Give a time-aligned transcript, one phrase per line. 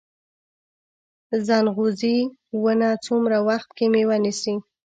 [1.45, 2.17] ځنغوزي
[2.63, 4.55] ونه څومره وخت کې میوه نیسي؟